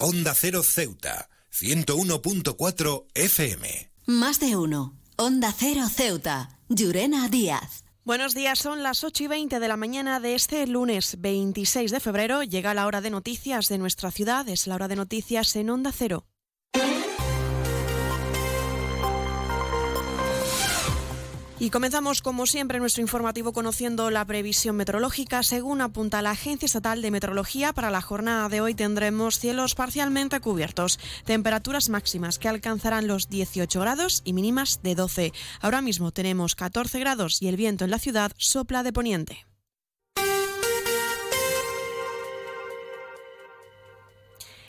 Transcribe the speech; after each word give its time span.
Onda 0.00 0.32
Cero 0.32 0.62
Ceuta, 0.62 1.28
101.4 1.50 3.06
FM. 3.14 3.90
Más 4.06 4.38
de 4.38 4.54
uno. 4.54 4.96
Onda 5.16 5.52
Cero 5.52 5.88
Ceuta, 5.92 6.60
Llurena 6.68 7.28
Díaz. 7.28 7.82
Buenos 8.04 8.32
días, 8.32 8.60
son 8.60 8.84
las 8.84 9.02
8 9.02 9.24
y 9.24 9.26
20 9.26 9.58
de 9.58 9.66
la 9.66 9.76
mañana 9.76 10.20
de 10.20 10.36
este 10.36 10.64
lunes 10.68 11.16
26 11.18 11.90
de 11.90 11.98
febrero. 11.98 12.44
Llega 12.44 12.74
la 12.74 12.86
hora 12.86 13.00
de 13.00 13.10
noticias 13.10 13.68
de 13.68 13.78
nuestra 13.78 14.12
ciudad, 14.12 14.48
es 14.48 14.68
la 14.68 14.76
hora 14.76 14.86
de 14.86 14.94
noticias 14.94 15.56
en 15.56 15.68
Onda 15.68 15.90
Cero. 15.90 16.24
Y 21.60 21.70
comenzamos, 21.70 22.22
como 22.22 22.46
siempre, 22.46 22.78
nuestro 22.78 23.02
informativo 23.02 23.52
conociendo 23.52 24.10
la 24.10 24.24
previsión 24.24 24.76
meteorológica. 24.76 25.42
Según 25.42 25.80
apunta 25.80 26.22
la 26.22 26.30
Agencia 26.30 26.66
Estatal 26.66 27.02
de 27.02 27.10
Meteorología, 27.10 27.72
para 27.72 27.90
la 27.90 28.00
jornada 28.00 28.48
de 28.48 28.60
hoy 28.60 28.74
tendremos 28.74 29.40
cielos 29.40 29.74
parcialmente 29.74 30.38
cubiertos, 30.38 31.00
temperaturas 31.24 31.88
máximas 31.88 32.38
que 32.38 32.48
alcanzarán 32.48 33.08
los 33.08 33.28
18 33.28 33.80
grados 33.80 34.22
y 34.24 34.34
mínimas 34.34 34.82
de 34.84 34.94
12. 34.94 35.32
Ahora 35.60 35.82
mismo 35.82 36.12
tenemos 36.12 36.54
14 36.54 37.00
grados 37.00 37.42
y 37.42 37.48
el 37.48 37.56
viento 37.56 37.84
en 37.84 37.90
la 37.90 37.98
ciudad 37.98 38.30
sopla 38.36 38.84
de 38.84 38.92
poniente. 38.92 39.47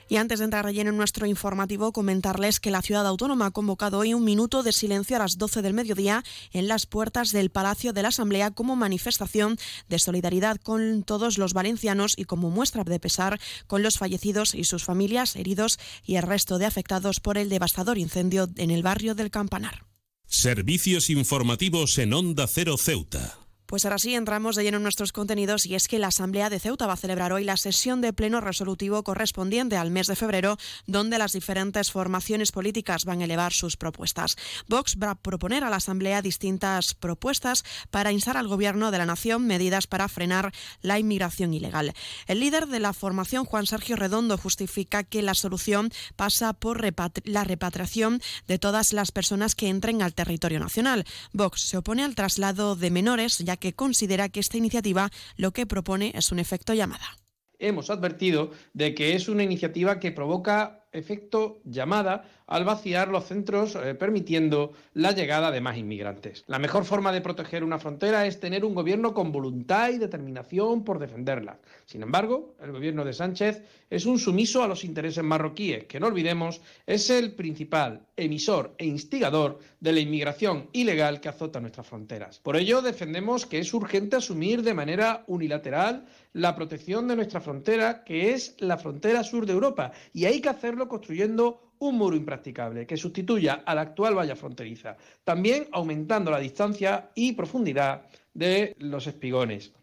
Y 0.09 0.17
antes 0.17 0.39
de 0.39 0.45
entrar 0.45 0.65
relleno 0.65 0.89
en 0.89 0.97
nuestro 0.97 1.27
informativo, 1.27 1.91
comentarles 1.93 2.59
que 2.59 2.71
la 2.71 2.81
ciudad 2.81 3.05
autónoma 3.05 3.45
ha 3.45 3.51
convocado 3.51 3.99
hoy 3.99 4.15
un 4.15 4.23
minuto 4.23 4.63
de 4.63 4.73
silencio 4.73 5.15
a 5.15 5.19
las 5.19 5.37
12 5.37 5.61
del 5.61 5.75
mediodía 5.75 6.23
en 6.51 6.67
las 6.67 6.87
puertas 6.87 7.31
del 7.31 7.51
Palacio 7.51 7.93
de 7.93 8.01
la 8.01 8.07
Asamblea 8.07 8.49
como 8.49 8.75
manifestación 8.75 9.57
de 9.87 9.99
solidaridad 9.99 10.57
con 10.57 11.03
todos 11.03 11.37
los 11.37 11.53
valencianos 11.53 12.15
y 12.17 12.25
como 12.25 12.49
muestra 12.49 12.83
de 12.83 12.99
pesar 12.99 13.39
con 13.67 13.83
los 13.83 13.99
fallecidos 13.99 14.55
y 14.55 14.63
sus 14.63 14.83
familias, 14.83 15.35
heridos 15.35 15.77
y 16.03 16.15
el 16.15 16.23
resto 16.23 16.57
de 16.57 16.65
afectados 16.65 17.19
por 17.19 17.37
el 17.37 17.49
devastador 17.49 17.99
incendio 17.99 18.49
en 18.57 18.71
el 18.71 18.81
barrio 18.81 19.13
del 19.13 19.29
Campanar. 19.29 19.85
Servicios 20.25 21.11
informativos 21.11 21.97
en 21.99 22.13
Onda 22.13 22.47
Cero 22.47 22.77
Ceuta. 22.77 23.48
Pues 23.69 23.85
ahora 23.85 23.99
sí 23.99 24.15
entramos 24.15 24.55
de 24.55 24.63
lleno 24.63 24.77
en 24.77 24.83
nuestros 24.83 25.11
contenidos 25.11 25.67
y 25.67 25.75
es 25.75 25.87
que 25.87 25.99
la 25.99 26.07
Asamblea 26.07 26.49
de 26.49 26.59
Ceuta 26.59 26.87
va 26.87 26.93
a 26.93 26.97
celebrar 26.97 27.31
hoy 27.33 27.43
la 27.43 27.55
sesión 27.55 28.01
de 28.01 28.13
pleno 28.13 28.41
resolutivo 28.41 29.03
correspondiente 29.03 29.77
al 29.77 29.91
mes 29.91 30.07
de 30.07 30.15
febrero, 30.15 30.57
donde 30.87 31.19
las 31.19 31.33
diferentes 31.33 31.91
formaciones 31.91 32.51
políticas 32.51 33.05
van 33.05 33.21
a 33.21 33.25
elevar 33.25 33.53
sus 33.53 33.77
propuestas. 33.77 34.37
Vox 34.67 34.97
va 34.97 35.11
a 35.11 35.15
proponer 35.15 35.63
a 35.63 35.69
la 35.69 35.75
Asamblea 35.75 36.23
distintas 36.23 36.95
propuestas 36.95 37.63
para 37.91 38.11
instar 38.11 38.37
al 38.37 38.47
Gobierno 38.47 38.89
de 38.89 38.97
la 38.97 39.05
Nación 39.05 39.45
medidas 39.45 39.85
para 39.85 40.07
frenar 40.07 40.51
la 40.81 40.97
inmigración 40.97 41.53
ilegal. 41.53 41.93
El 42.25 42.39
líder 42.39 42.65
de 42.65 42.79
la 42.79 42.93
formación, 42.93 43.45
Juan 43.45 43.67
Sergio 43.67 43.97
Redondo, 43.97 44.39
justifica 44.39 45.03
que 45.03 45.21
la 45.21 45.35
solución 45.35 45.91
pasa 46.15 46.53
por 46.53 46.81
la 47.23 47.43
repatriación 47.43 48.19
de 48.47 48.57
todas 48.57 48.93
las 48.93 49.11
personas 49.11 49.53
que 49.53 49.67
entren 49.67 50.01
al 50.01 50.15
territorio 50.15 50.59
nacional. 50.59 51.05
Vox 51.33 51.61
se 51.61 51.77
opone 51.77 52.03
al 52.03 52.15
traslado 52.15 52.75
de 52.75 52.89
menores, 52.89 53.37
ya 53.37 53.58
que 53.59 53.73
considera 53.73 54.29
que 54.29 54.39
esta 54.39 54.57
iniciativa 54.57 55.09
lo 55.35 55.51
que 55.51 55.65
propone 55.65 56.11
es 56.15 56.31
un 56.31 56.39
efecto 56.39 56.73
llamada. 56.73 57.17
Hemos 57.59 57.89
advertido 57.89 58.51
de 58.73 58.95
que 58.95 59.15
es 59.15 59.27
una 59.27 59.43
iniciativa 59.43 59.99
que 59.99 60.13
provoca 60.13 60.87
efecto 60.91 61.61
llamada 61.65 62.23
al 62.49 62.65
vaciar 62.65 63.09
los 63.09 63.25
centros 63.25 63.75
eh, 63.75 63.93
permitiendo 63.93 64.73
la 64.93 65.11
llegada 65.11 65.51
de 65.51 65.61
más 65.61 65.77
inmigrantes. 65.77 66.43
La 66.47 66.59
mejor 66.59 66.83
forma 66.83 67.11
de 67.11 67.21
proteger 67.21 67.63
una 67.63 67.77
frontera 67.77 68.25
es 68.25 68.39
tener 68.39 68.65
un 68.65 68.73
gobierno 68.73 69.13
con 69.13 69.31
voluntad 69.31 69.89
y 69.89 69.99
determinación 69.99 70.83
por 70.83 70.97
defenderla. 70.97 71.59
Sin 71.85 72.01
embargo, 72.01 72.55
el 72.61 72.71
gobierno 72.71 73.05
de 73.05 73.13
Sánchez 73.13 73.61
es 73.89 74.05
un 74.05 74.17
sumiso 74.17 74.63
a 74.63 74.67
los 74.67 74.83
intereses 74.83 75.23
marroquíes, 75.23 75.85
que 75.85 75.99
no 75.99 76.07
olvidemos 76.07 76.59
es 76.87 77.09
el 77.11 77.33
principal 77.33 78.07
emisor 78.17 78.73
e 78.79 78.85
instigador 78.85 79.59
de 79.79 79.93
la 79.93 79.99
inmigración 79.99 80.69
ilegal 80.73 81.21
que 81.21 81.29
azota 81.29 81.59
nuestras 81.59 81.85
fronteras. 81.85 82.39
Por 82.39 82.57
ello, 82.57 82.81
defendemos 82.81 83.45
que 83.45 83.59
es 83.59 83.73
urgente 83.73 84.15
asumir 84.15 84.63
de 84.63 84.73
manera 84.73 85.23
unilateral 85.27 86.05
la 86.33 86.55
protección 86.55 87.07
de 87.07 87.15
nuestra 87.15 87.41
frontera, 87.41 88.03
que 88.03 88.33
es 88.33 88.55
la 88.59 88.77
frontera 88.77 89.23
sur 89.23 89.45
de 89.45 89.53
Europa, 89.53 89.91
y 90.13 90.25
hay 90.25 90.41
que 90.41 90.49
hacerlo 90.49 90.87
construyendo 90.87 91.68
un 91.79 91.97
muro 91.97 92.15
impracticable 92.15 92.85
que 92.85 92.97
sustituya 92.97 93.63
a 93.65 93.75
la 93.75 93.81
actual 93.81 94.15
valla 94.15 94.35
fronteriza, 94.35 94.97
también 95.23 95.67
aumentando 95.71 96.31
la 96.31 96.39
distancia 96.39 97.11
y 97.15 97.33
profundidad 97.33 98.03
de 98.33 98.75
los 98.79 99.07
espigones. 99.07 99.73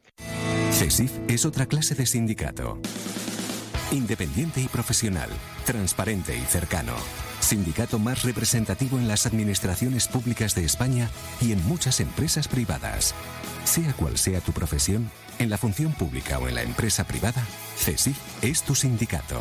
CESIF 0.71 1.13
es 1.29 1.45
otra 1.47 1.67
clase 1.67 1.95
de 1.95 2.07
sindicato. 2.07 2.79
Independiente 3.93 4.61
y 4.61 4.69
profesional, 4.69 5.31
transparente 5.65 6.37
y 6.37 6.41
cercano. 6.41 6.93
Sindicato 7.41 7.99
más 7.99 8.25
representativo 8.25 8.99
en 8.99 9.09
las 9.09 9.27
administraciones 9.27 10.09
públicas 10.09 10.55
de 10.55 10.65
España 10.65 11.09
y 11.41 11.53
en 11.53 11.65
muchas 11.67 12.01
empresas 12.01 12.49
privadas. 12.49 13.15
Sea 13.65 13.93
cual 13.93 14.19
sea 14.19 14.41
tu 14.41 14.53
profesión, 14.53 15.11
en 15.39 15.51
la 15.51 15.59
función 15.59 15.93
pública 15.93 16.39
o 16.39 16.49
en 16.49 16.57
la 16.57 16.63
empresa 16.63 17.07
privada, 17.07 17.47
CESIF 17.77 18.19
es 18.43 18.63
tu 18.63 18.75
sindicato. 18.75 19.41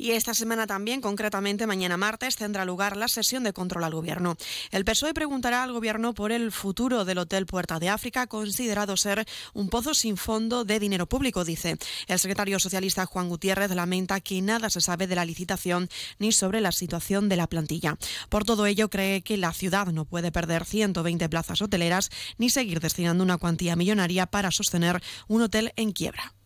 Y 0.00 0.12
esta 0.12 0.32
semana 0.32 0.66
también, 0.66 1.02
concretamente 1.02 1.66
mañana 1.66 1.98
martes, 1.98 2.36
tendrá 2.36 2.64
lugar 2.64 2.96
la 2.96 3.06
sesión 3.06 3.44
de 3.44 3.52
control 3.52 3.84
al 3.84 3.92
Gobierno. 3.92 4.34
El 4.70 4.86
PSOE 4.86 5.12
preguntará 5.12 5.62
al 5.62 5.74
Gobierno 5.74 6.14
por 6.14 6.32
el 6.32 6.52
futuro 6.52 7.04
del 7.04 7.18
Hotel 7.18 7.44
Puerta 7.44 7.78
de 7.78 7.90
África, 7.90 8.26
considerado 8.26 8.96
ser 8.96 9.26
un 9.52 9.68
pozo 9.68 9.92
sin 9.92 10.16
fondo 10.16 10.64
de 10.64 10.80
dinero 10.80 11.06
público, 11.06 11.44
dice. 11.44 11.76
El 12.06 12.18
secretario 12.18 12.58
socialista 12.58 13.04
Juan 13.04 13.28
Gutiérrez 13.28 13.72
lamenta 13.72 14.20
que 14.20 14.40
nada 14.40 14.70
se 14.70 14.80
sabe 14.80 15.06
de 15.06 15.16
la 15.16 15.26
licitación 15.26 15.90
ni 16.18 16.32
sobre 16.32 16.62
la 16.62 16.72
situación 16.72 17.28
de 17.28 17.36
la 17.36 17.46
plantilla. 17.46 17.98
Por 18.30 18.46
todo 18.46 18.64
ello, 18.64 18.88
cree 18.88 19.20
que 19.20 19.36
la 19.36 19.52
ciudad 19.52 19.88
no 19.88 20.06
puede 20.06 20.32
perder 20.32 20.64
120 20.64 21.28
plazas 21.28 21.60
hoteleras 21.60 22.08
ni 22.38 22.48
seguir 22.48 22.80
destinando 22.80 23.22
una 23.22 23.36
cuantía 23.36 23.76
millonaria 23.76 24.24
para 24.24 24.50
sostener 24.50 25.02
un 25.28 25.42
hotel 25.42 25.74
en 25.76 25.92
quiebra. 25.92 26.39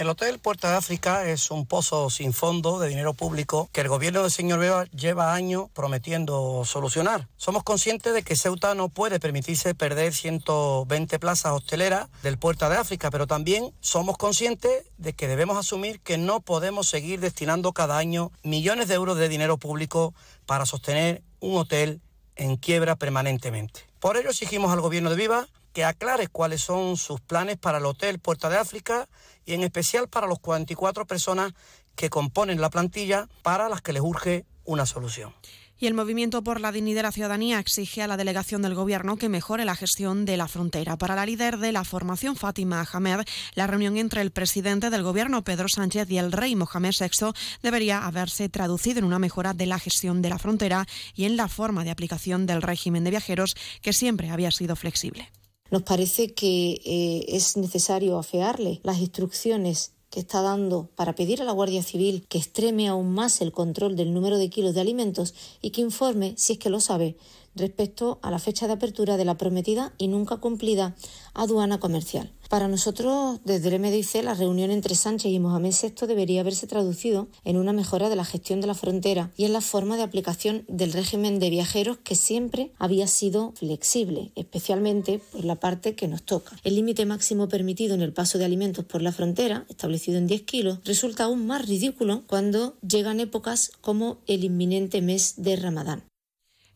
El 0.00 0.08
Hotel 0.08 0.38
Puerta 0.38 0.70
de 0.70 0.78
África 0.78 1.26
es 1.26 1.50
un 1.50 1.66
pozo 1.66 2.08
sin 2.08 2.32
fondo 2.32 2.78
de 2.78 2.88
dinero 2.88 3.12
público 3.12 3.68
que 3.70 3.82
el 3.82 3.88
gobierno 3.88 4.22
del 4.22 4.30
señor 4.30 4.58
Beba 4.58 4.86
lleva 4.86 5.34
años 5.34 5.68
prometiendo 5.74 6.64
solucionar. 6.64 7.28
Somos 7.36 7.64
conscientes 7.64 8.14
de 8.14 8.22
que 8.22 8.34
Ceuta 8.34 8.74
no 8.74 8.88
puede 8.88 9.20
permitirse 9.20 9.74
perder 9.74 10.14
120 10.14 11.18
plazas 11.18 11.52
hosteleras 11.52 12.08
del 12.22 12.38
Puerta 12.38 12.70
de 12.70 12.78
África, 12.78 13.10
pero 13.10 13.26
también 13.26 13.74
somos 13.80 14.16
conscientes 14.16 14.86
de 14.96 15.12
que 15.12 15.28
debemos 15.28 15.58
asumir 15.58 16.00
que 16.00 16.16
no 16.16 16.40
podemos 16.40 16.88
seguir 16.88 17.20
destinando 17.20 17.74
cada 17.74 17.98
año 17.98 18.32
millones 18.42 18.88
de 18.88 18.94
euros 18.94 19.18
de 19.18 19.28
dinero 19.28 19.58
público 19.58 20.14
para 20.46 20.64
sostener 20.64 21.22
un 21.40 21.58
hotel 21.58 22.00
en 22.36 22.56
quiebra 22.56 22.96
permanentemente. 22.96 23.82
Por 23.98 24.16
ello 24.16 24.30
exigimos 24.30 24.72
al 24.72 24.80
gobierno 24.80 25.10
de 25.10 25.16
Viva 25.16 25.46
que 25.72 25.84
aclare 25.84 26.28
cuáles 26.28 26.62
son 26.62 26.96
sus 26.96 27.20
planes 27.20 27.56
para 27.56 27.78
el 27.78 27.86
Hotel 27.86 28.18
Puerta 28.18 28.48
de 28.48 28.58
África 28.58 29.08
y 29.44 29.54
en 29.54 29.62
especial 29.62 30.08
para 30.08 30.26
los 30.26 30.38
44 30.40 31.06
personas 31.06 31.52
que 31.94 32.10
componen 32.10 32.60
la 32.60 32.70
plantilla 32.70 33.28
para 33.42 33.68
las 33.68 33.82
que 33.82 33.92
les 33.92 34.02
urge 34.02 34.46
una 34.64 34.86
solución. 34.86 35.34
Y 35.82 35.86
el 35.86 35.94
Movimiento 35.94 36.42
por 36.42 36.60
la 36.60 36.72
Dignidad 36.72 36.98
de 36.98 37.02
la 37.04 37.12
Ciudadanía 37.12 37.58
exige 37.58 38.02
a 38.02 38.06
la 38.06 38.18
delegación 38.18 38.60
del 38.60 38.74
Gobierno 38.74 39.16
que 39.16 39.30
mejore 39.30 39.64
la 39.64 39.74
gestión 39.74 40.26
de 40.26 40.36
la 40.36 40.46
frontera. 40.46 40.98
Para 40.98 41.14
la 41.14 41.24
líder 41.24 41.56
de 41.56 41.72
la 41.72 41.84
formación, 41.84 42.36
Fátima 42.36 42.86
Ahmed, 42.92 43.20
la 43.54 43.66
reunión 43.66 43.96
entre 43.96 44.20
el 44.20 44.30
presidente 44.30 44.90
del 44.90 45.02
Gobierno, 45.02 45.42
Pedro 45.42 45.68
Sánchez, 45.70 46.10
y 46.10 46.18
el 46.18 46.32
rey 46.32 46.54
Mohamed 46.54 46.92
VI 47.00 47.32
debería 47.62 48.04
haberse 48.04 48.50
traducido 48.50 48.98
en 48.98 49.06
una 49.06 49.18
mejora 49.18 49.54
de 49.54 49.64
la 49.64 49.78
gestión 49.78 50.20
de 50.20 50.28
la 50.28 50.38
frontera 50.38 50.86
y 51.14 51.24
en 51.24 51.38
la 51.38 51.48
forma 51.48 51.82
de 51.82 51.90
aplicación 51.90 52.44
del 52.44 52.60
régimen 52.60 53.02
de 53.02 53.10
viajeros, 53.12 53.54
que 53.80 53.94
siempre 53.94 54.28
había 54.28 54.50
sido 54.50 54.76
flexible. 54.76 55.30
Nos 55.70 55.82
parece 55.82 56.34
que 56.34 56.80
eh, 56.84 57.24
es 57.28 57.56
necesario 57.56 58.18
afearle 58.18 58.80
las 58.82 58.98
instrucciones 58.98 59.92
que 60.10 60.18
está 60.18 60.42
dando 60.42 60.88
para 60.96 61.14
pedir 61.14 61.40
a 61.40 61.44
la 61.44 61.52
Guardia 61.52 61.84
Civil 61.84 62.26
que 62.28 62.38
extreme 62.38 62.88
aún 62.88 63.12
más 63.14 63.40
el 63.40 63.52
control 63.52 63.94
del 63.94 64.12
número 64.12 64.38
de 64.38 64.50
kilos 64.50 64.74
de 64.74 64.80
alimentos 64.80 65.34
y 65.62 65.70
que 65.70 65.80
informe, 65.80 66.34
si 66.36 66.54
es 66.54 66.58
que 66.58 66.70
lo 66.70 66.80
sabe, 66.80 67.16
respecto 67.54 68.18
a 68.22 68.30
la 68.30 68.38
fecha 68.38 68.66
de 68.66 68.74
apertura 68.74 69.16
de 69.16 69.24
la 69.24 69.36
prometida 69.36 69.92
y 69.98 70.08
nunca 70.08 70.36
cumplida 70.38 70.94
aduana 71.34 71.80
comercial. 71.80 72.32
Para 72.50 72.66
nosotros, 72.66 73.38
desde 73.44 73.68
el 73.68 73.80
MDIC, 73.80 74.24
la 74.24 74.34
reunión 74.34 74.72
entre 74.72 74.96
Sánchez 74.96 75.30
y 75.30 75.38
Mohamed 75.38 75.72
VI 75.72 76.08
debería 76.08 76.40
haberse 76.40 76.66
traducido 76.66 77.28
en 77.44 77.56
una 77.56 77.72
mejora 77.72 78.08
de 78.08 78.16
la 78.16 78.24
gestión 78.24 78.60
de 78.60 78.66
la 78.66 78.74
frontera 78.74 79.30
y 79.36 79.44
en 79.44 79.52
la 79.52 79.60
forma 79.60 79.96
de 79.96 80.02
aplicación 80.02 80.64
del 80.66 80.92
régimen 80.92 81.38
de 81.38 81.48
viajeros 81.48 81.98
que 81.98 82.16
siempre 82.16 82.72
había 82.76 83.06
sido 83.06 83.52
flexible, 83.54 84.32
especialmente 84.34 85.20
por 85.30 85.44
la 85.44 85.56
parte 85.56 85.94
que 85.94 86.08
nos 86.08 86.24
toca. 86.24 86.56
El 86.64 86.74
límite 86.74 87.06
máximo 87.06 87.48
permitido 87.48 87.94
en 87.94 88.02
el 88.02 88.12
paso 88.12 88.36
de 88.36 88.46
alimentos 88.46 88.84
por 88.84 89.00
la 89.00 89.12
frontera, 89.12 89.64
establecido 89.68 90.18
en 90.18 90.26
10 90.26 90.42
kilos, 90.42 90.78
resulta 90.84 91.24
aún 91.24 91.46
más 91.46 91.68
ridículo 91.68 92.24
cuando 92.26 92.74
llegan 92.82 93.20
épocas 93.20 93.70
como 93.80 94.18
el 94.26 94.42
inminente 94.42 95.02
mes 95.02 95.34
de 95.36 95.54
Ramadán. 95.54 96.09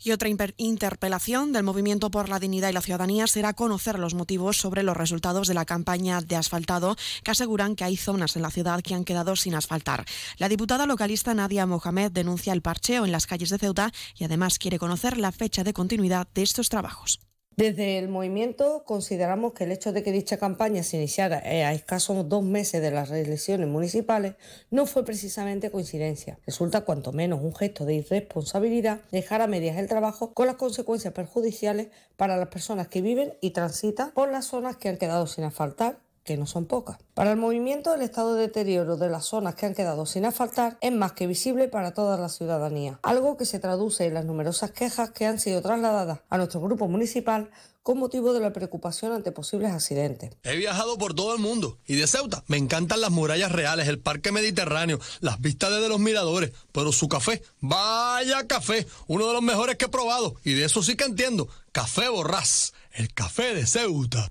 Y 0.05 0.13
otra 0.13 0.29
interpelación 0.59 1.53
del 1.53 1.63
Movimiento 1.63 2.11
por 2.11 2.29
la 2.29 2.39
Dignidad 2.39 2.69
y 2.69 2.75
la 2.75 2.83
Ciudadanía 2.83 3.27
será 3.27 3.55
conocer 3.55 3.99
los 3.99 4.13
motivos 4.13 4.59
sobre 4.59 4.83
los 4.83 4.95
resultados 4.95 5.49
de 5.49 5.55
la 5.55 5.65
campaña 5.65 6.21
de 6.21 6.37
asfaltado 6.37 6.95
que 7.25 7.31
aseguran 7.31 7.75
que 7.75 7.85
hay 7.85 7.97
zonas 7.97 8.37
en 8.37 8.43
la 8.43 8.51
ciudad 8.51 8.83
que 8.83 8.95
han 8.95 9.07
quedado 9.07 9.35
sin 9.35 9.55
asfaltar. 9.55 10.05
La 10.37 10.51
diputada 10.51 10.85
localista 10.85 11.33
Nadia 11.33 11.65
Mohamed 11.65 12.13
denuncia 12.13 12.53
el 12.53 12.61
parcheo 12.61 13.07
en 13.07 13.13
las 13.13 13.27
calles 13.27 13.49
de 13.49 13.57
Ceuta 13.57 13.93
y 14.15 14.25
además 14.25 14.59
quiere 14.59 14.79
conocer 14.79 15.17
la 15.17 15.33
fecha 15.33 15.65
de 15.65 15.73
continuidad 15.73 16.29
de 16.35 16.43
estos 16.43 16.69
trabajos. 16.69 17.21
Desde 17.57 17.99
el 17.99 18.09
movimiento 18.09 18.83
consideramos 18.85 19.53
que 19.53 19.63
el 19.63 19.71
hecho 19.71 19.93
de 19.93 20.03
que 20.03 20.11
dicha 20.11 20.39
campaña 20.39 20.83
se 20.83 20.97
iniciara 20.97 21.37
a 21.39 21.73
escasos 21.73 22.29
dos 22.29 22.43
meses 22.43 22.83
de 22.83 22.91
las 22.91 23.13
elecciones 23.13 23.69
municipales 23.69 24.35
no 24.73 24.87
fue 24.87 25.05
precisamente 25.05 25.71
coincidencia. 25.71 26.37
Resulta 26.47 26.81
cuanto 26.81 27.13
menos 27.13 27.41
un 27.41 27.55
gesto 27.55 27.85
de 27.85 27.95
irresponsabilidad 27.95 29.03
dejar 29.13 29.41
a 29.41 29.47
medias 29.47 29.79
el 29.79 29.87
trabajo 29.87 30.35
con 30.35 30.49
las 30.49 30.57
consecuencias 30.57 31.15
perjudiciales 31.15 31.91
para 32.17 32.37
las 32.37 32.49
personas 32.49 32.89
que 32.89 33.03
viven 33.03 33.35
y 33.41 33.51
transitan 33.51 34.11
por 34.11 34.33
las 34.33 34.47
zonas 34.47 34.77
que 34.77 34.89
han 34.89 34.97
quedado 34.97 35.29
sin 35.29 35.45
asfaltar 35.45 36.01
que 36.25 36.37
no 36.37 36.47
son 36.47 36.67
pocas. 36.67 36.99
Para 37.15 37.31
el 37.31 37.37
movimiento, 37.37 37.95
el 37.95 38.03
estado 38.03 38.35
de 38.35 38.43
deterioro 38.43 38.97
de 38.97 39.11
las 39.11 39.27
zonas 39.27 39.55
que 39.55 39.67
han 39.67 39.75
quedado 39.75 40.07
sin 40.07 40.25
asfaltar 40.25 40.79
es 40.81 40.93
más 40.93 41.13
que 41.13 41.27
visible 41.27 41.69
para 41.69 41.93
toda 41.93 42.17
la 42.17 42.29
ciudadanía, 42.29 42.99
algo 43.03 43.37
que 43.37 43.45
se 43.45 43.59
traduce 43.59 44.07
en 44.07 44.15
las 44.15 44.25
numerosas 44.25 44.71
quejas 44.73 45.11
que 45.11 45.27
han 45.27 45.39
sido 45.39 45.63
trasladadas 45.63 46.21
a 46.31 46.39
nuestro 46.39 46.61
grupo 46.61 46.89
municipal 46.89 47.51
con 47.85 47.99
motivo 47.99 48.33
de 48.33 48.41
la 48.41 48.55
preocupación 48.55 49.13
ante 49.13 49.31
posibles 49.31 49.71
accidentes. 49.71 50.31
He 50.43 50.57
viajado 50.57 50.97
por 50.97 51.13
todo 51.13 51.35
el 51.35 51.41
mundo 51.41 51.79
y 51.87 51.97
de 51.97 52.07
Ceuta 52.07 52.43
me 52.47 52.57
encantan 52.57 53.03
las 53.03 53.11
murallas 53.11 53.53
reales, 53.53 53.89
el 53.89 53.99
parque 53.99 54.33
mediterráneo, 54.33 54.99
las 55.21 55.39
vistas 55.39 55.71
desde 55.71 55.91
los 55.91 56.01
miradores, 56.01 56.53
pero 56.73 56.93
su 56.93 57.09
café, 57.09 57.43
vaya 57.61 58.47
café, 58.47 58.87
uno 59.07 59.27
de 59.27 59.35
los 59.35 59.43
mejores 59.43 59.77
que 59.77 59.85
he 59.85 59.89
probado 59.89 60.37
y 60.45 60.55
de 60.55 60.65
eso 60.65 60.83
sí 60.83 60.97
que 60.97 61.05
entiendo, 61.05 61.47
Café 61.73 62.09
Borrás, 62.09 62.73
el 62.93 63.13
café 63.13 63.55
de 63.55 63.67
Ceuta. 63.67 64.31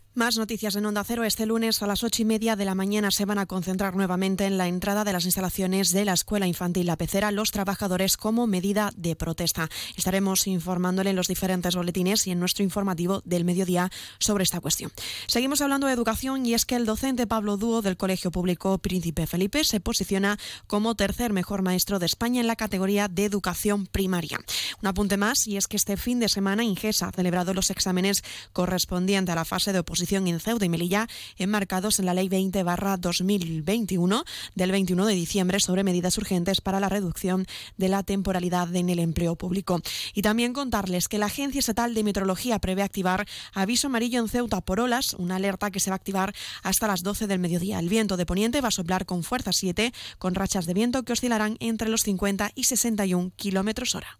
Más 0.13 0.37
noticias 0.37 0.75
en 0.75 0.85
Onda 0.85 1.05
Cero. 1.05 1.23
Este 1.23 1.45
lunes 1.45 1.81
a 1.81 1.87
las 1.87 2.03
ocho 2.03 2.21
y 2.21 2.25
media 2.25 2.57
de 2.57 2.65
la 2.65 2.75
mañana 2.75 3.11
se 3.11 3.23
van 3.23 3.39
a 3.39 3.45
concentrar 3.45 3.95
nuevamente 3.95 4.45
en 4.45 4.57
la 4.57 4.67
entrada 4.67 5.05
de 5.05 5.13
las 5.13 5.23
instalaciones 5.23 5.93
de 5.93 6.03
la 6.03 6.11
Escuela 6.11 6.47
Infantil 6.47 6.85
La 6.87 6.97
Pecera 6.97 7.31
los 7.31 7.51
trabajadores 7.51 8.17
como 8.17 8.45
medida 8.45 8.91
de 8.97 9.15
protesta. 9.15 9.69
Estaremos 9.95 10.47
informándole 10.47 11.11
en 11.11 11.15
los 11.15 11.29
diferentes 11.29 11.77
boletines 11.77 12.27
y 12.27 12.31
en 12.31 12.41
nuestro 12.41 12.61
informativo 12.61 13.21
del 13.23 13.45
mediodía 13.45 13.89
sobre 14.19 14.43
esta 14.43 14.59
cuestión. 14.59 14.91
Seguimos 15.27 15.61
hablando 15.61 15.87
de 15.87 15.93
educación 15.93 16.45
y 16.45 16.55
es 16.55 16.65
que 16.65 16.75
el 16.75 16.85
docente 16.85 17.25
Pablo 17.25 17.55
Dúo 17.55 17.81
del 17.81 17.95
Colegio 17.95 18.31
Público 18.31 18.79
Príncipe 18.79 19.27
Felipe 19.27 19.63
se 19.63 19.79
posiciona 19.79 20.37
como 20.67 20.93
tercer 20.95 21.31
mejor 21.31 21.61
maestro 21.61 21.99
de 21.99 22.07
España 22.07 22.41
en 22.41 22.47
la 22.47 22.57
categoría 22.57 23.07
de 23.07 23.23
educación 23.23 23.85
primaria. 23.85 24.41
Un 24.81 24.89
apunte 24.89 25.15
más 25.15 25.47
y 25.47 25.55
es 25.55 25.67
que 25.67 25.77
este 25.77 25.95
fin 25.95 26.19
de 26.19 26.27
semana 26.27 26.65
Ingesa 26.65 27.07
ha 27.07 27.11
celebrado 27.13 27.53
los 27.53 27.69
exámenes 27.69 28.25
correspondientes 28.51 29.31
a 29.31 29.35
la 29.35 29.45
fase 29.45 29.71
de 29.71 29.79
oposición 29.79 30.00
en 30.01 30.39
Ceuta 30.39 30.65
y 30.65 30.69
Melilla 30.69 31.07
enmarcados 31.37 31.99
en 31.99 32.07
la 32.07 32.13
Ley 32.13 32.27
20 32.27 32.63
2021 32.63 34.23
del 34.55 34.71
21 34.71 35.05
de 35.05 35.13
diciembre 35.13 35.59
sobre 35.59 35.83
medidas 35.83 36.17
urgentes 36.17 36.59
para 36.59 36.79
la 36.79 36.89
reducción 36.89 37.45
de 37.77 37.87
la 37.87 38.01
temporalidad 38.01 38.75
en 38.75 38.89
el 38.89 38.97
empleo 38.97 39.35
público. 39.35 39.79
Y 40.15 40.23
también 40.23 40.53
contarles 40.53 41.07
que 41.07 41.19
la 41.19 41.27
Agencia 41.27 41.59
Estatal 41.59 41.93
de 41.93 42.03
Meteorología 42.03 42.57
prevé 42.59 42.81
activar 42.81 43.27
aviso 43.53 43.87
amarillo 43.87 44.19
en 44.19 44.27
Ceuta 44.27 44.61
por 44.61 44.79
olas, 44.79 45.13
una 45.13 45.35
alerta 45.35 45.69
que 45.69 45.79
se 45.79 45.91
va 45.91 45.95
a 45.95 45.97
activar 45.97 46.33
hasta 46.63 46.87
las 46.87 47.03
12 47.03 47.27
del 47.27 47.39
mediodía. 47.39 47.77
El 47.77 47.89
viento 47.89 48.17
de 48.17 48.25
poniente 48.25 48.59
va 48.59 48.69
a 48.69 48.71
soplar 48.71 49.05
con 49.05 49.23
fuerza 49.23 49.53
7, 49.53 49.93
con 50.17 50.33
rachas 50.33 50.65
de 50.65 50.73
viento 50.73 51.03
que 51.03 51.13
oscilarán 51.13 51.57
entre 51.59 51.89
los 51.89 52.01
50 52.01 52.51
y 52.55 52.63
61 52.63 53.31
kilómetros 53.35 53.93
hora. 53.93 54.19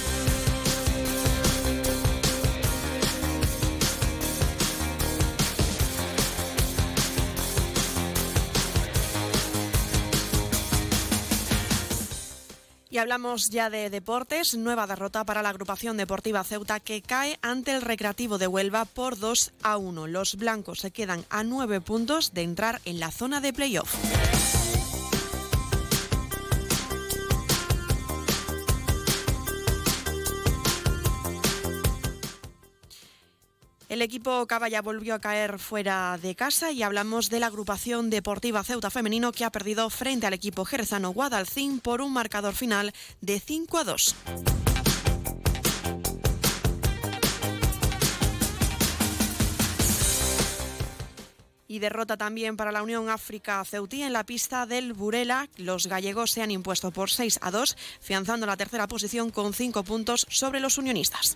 hablamos 13.01 13.49
ya 13.49 13.69
de 13.69 13.89
deportes. 13.89 14.55
Nueva 14.55 14.87
derrota 14.87 15.25
para 15.25 15.41
la 15.41 15.49
agrupación 15.49 15.97
deportiva 15.97 16.43
Ceuta 16.43 16.79
que 16.79 17.01
cae 17.01 17.37
ante 17.41 17.71
el 17.71 17.81
Recreativo 17.81 18.37
de 18.37 18.47
Huelva 18.47 18.85
por 18.85 19.17
2 19.17 19.53
a 19.63 19.77
1. 19.77 20.07
Los 20.07 20.35
blancos 20.35 20.79
se 20.79 20.91
quedan 20.91 21.25
a 21.29 21.43
9 21.43 21.81
puntos 21.81 22.33
de 22.33 22.43
entrar 22.43 22.79
en 22.85 22.99
la 22.99 23.11
zona 23.11 23.41
de 23.41 23.53
playoff. 23.53 24.40
El 33.91 34.01
equipo 34.01 34.47
Caballa 34.47 34.81
volvió 34.81 35.13
a 35.15 35.19
caer 35.19 35.59
fuera 35.59 36.17
de 36.21 36.33
casa 36.33 36.71
y 36.71 36.81
hablamos 36.81 37.29
de 37.29 37.41
la 37.41 37.47
agrupación 37.47 38.09
deportiva 38.09 38.63
Ceuta 38.63 38.89
Femenino 38.89 39.33
que 39.33 39.43
ha 39.43 39.49
perdido 39.49 39.89
frente 39.89 40.25
al 40.25 40.31
equipo 40.31 40.63
jerezano 40.63 41.09
Guadalcín 41.09 41.81
por 41.81 41.99
un 41.99 42.13
marcador 42.13 42.55
final 42.55 42.93
de 43.19 43.41
5 43.41 43.77
a 43.79 43.83
2. 43.83 44.15
Y 51.67 51.79
derrota 51.79 52.15
también 52.15 52.55
para 52.55 52.71
la 52.71 52.83
Unión 52.83 53.09
África 53.09 53.61
Ceutí 53.65 54.03
en 54.03 54.13
la 54.13 54.25
pista 54.25 54.65
del 54.65 54.93
Burela. 54.93 55.49
Los 55.57 55.87
gallegos 55.87 56.31
se 56.31 56.41
han 56.41 56.51
impuesto 56.51 56.91
por 56.91 57.09
6 57.09 57.39
a 57.41 57.51
2, 57.51 57.75
fianzando 57.99 58.45
la 58.45 58.55
tercera 58.55 58.87
posición 58.87 59.31
con 59.31 59.53
5 59.53 59.83
puntos 59.83 60.25
sobre 60.29 60.61
los 60.61 60.77
unionistas. 60.77 61.35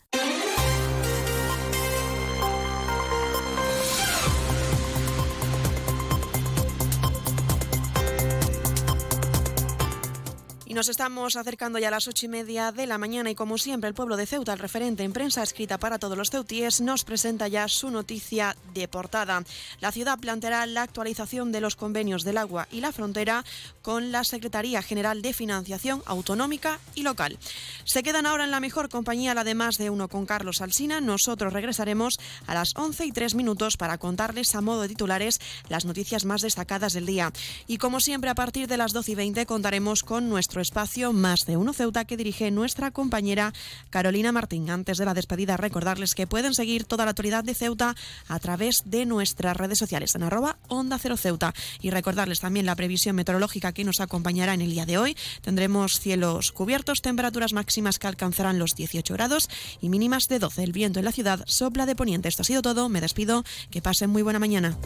Y 10.71 10.73
nos 10.73 10.87
estamos 10.87 11.35
acercando 11.35 11.79
ya 11.79 11.89
a 11.89 11.91
las 11.91 12.07
ocho 12.07 12.27
y 12.27 12.29
media 12.29 12.71
de 12.71 12.87
la 12.87 12.97
mañana 12.97 13.29
y 13.29 13.35
como 13.35 13.57
siempre 13.57 13.89
el 13.89 13.93
pueblo 13.93 14.15
de 14.15 14.25
Ceuta, 14.25 14.53
el 14.53 14.59
referente 14.59 15.03
en 15.03 15.11
prensa 15.11 15.43
escrita 15.43 15.77
para 15.77 15.99
todos 15.99 16.17
los 16.17 16.29
ceutíes, 16.29 16.79
nos 16.79 17.03
presenta 17.03 17.49
ya 17.49 17.67
su 17.67 17.91
noticia 17.91 18.55
de 18.73 18.87
portada. 18.87 19.43
La 19.81 19.91
ciudad 19.91 20.17
planteará 20.17 20.65
la 20.67 20.83
actualización 20.83 21.51
de 21.51 21.59
los 21.59 21.75
convenios 21.75 22.23
del 22.23 22.37
agua 22.37 22.69
y 22.71 22.79
la 22.79 22.93
frontera 22.93 23.43
con 23.81 24.13
la 24.13 24.23
Secretaría 24.23 24.81
General 24.81 25.21
de 25.21 25.33
Financiación 25.33 26.03
Autonómica 26.05 26.79
y 26.95 27.03
Local. 27.03 27.37
Se 27.83 28.01
quedan 28.01 28.25
ahora 28.25 28.45
en 28.45 28.51
la 28.51 28.61
mejor 28.61 28.87
compañía, 28.87 29.33
la 29.33 29.43
de 29.43 29.55
más 29.55 29.77
de 29.77 29.89
uno 29.89 30.07
con 30.07 30.25
Carlos 30.25 30.61
Alsina. 30.61 31.01
Nosotros 31.01 31.51
regresaremos 31.51 32.17
a 32.47 32.53
las 32.53 32.77
once 32.77 33.05
y 33.05 33.11
tres 33.11 33.35
minutos 33.35 33.75
para 33.75 33.97
contarles 33.97 34.55
a 34.55 34.61
modo 34.61 34.83
de 34.83 34.87
titulares 34.87 35.41
las 35.67 35.83
noticias 35.83 36.23
más 36.23 36.41
destacadas 36.41 36.93
del 36.93 37.07
día. 37.07 37.33
Y 37.67 37.77
como 37.77 37.99
siempre, 37.99 38.29
a 38.29 38.35
partir 38.35 38.69
de 38.69 38.77
las 38.77 38.93
doce 38.93 39.11
y 39.11 39.15
veinte 39.15 39.45
contaremos 39.45 40.03
con 40.03 40.29
espacio 40.61 41.13
Más 41.13 41.45
de 41.45 41.57
Uno 41.57 41.73
Ceuta 41.73 42.05
que 42.05 42.17
dirige 42.17 42.51
nuestra 42.51 42.91
compañera 42.91 43.53
Carolina 43.89 44.31
Martín. 44.31 44.69
Antes 44.69 44.97
de 44.97 45.05
la 45.05 45.13
despedida, 45.13 45.57
recordarles 45.57 46.15
que 46.15 46.27
pueden 46.27 46.53
seguir 46.53 46.85
toda 46.85 47.05
la 47.05 47.11
actualidad 47.11 47.43
de 47.43 47.55
Ceuta 47.55 47.95
a 48.27 48.39
través 48.39 48.83
de 48.85 49.05
nuestras 49.05 49.57
redes 49.57 49.79
sociales 49.79 50.15
en 50.15 50.23
arroba 50.23 50.57
Onda 50.67 50.97
Cero 50.99 51.17
Ceuta. 51.17 51.53
Y 51.81 51.89
recordarles 51.89 52.39
también 52.39 52.65
la 52.65 52.75
previsión 52.75 53.15
meteorológica 53.15 53.73
que 53.73 53.83
nos 53.83 53.99
acompañará 53.99 54.53
en 54.53 54.61
el 54.61 54.71
día 54.71 54.85
de 54.85 54.97
hoy. 54.97 55.17
Tendremos 55.41 55.99
cielos 55.99 56.51
cubiertos, 56.51 57.01
temperaturas 57.01 57.53
máximas 57.53 57.99
que 57.99 58.07
alcanzarán 58.07 58.59
los 58.59 58.75
18 58.75 59.13
grados 59.13 59.49
y 59.81 59.89
mínimas 59.89 60.27
de 60.27 60.39
12. 60.39 60.63
El 60.63 60.71
viento 60.71 60.99
en 60.99 61.05
la 61.05 61.11
ciudad 61.11 61.43
sopla 61.47 61.85
de 61.85 61.95
poniente. 61.95 62.29
Esto 62.29 62.43
ha 62.43 62.45
sido 62.45 62.61
todo. 62.61 62.89
Me 62.89 63.01
despido. 63.01 63.43
Que 63.69 63.81
pasen 63.81 64.09
muy 64.09 64.21
buena 64.21 64.39
mañana. 64.39 64.77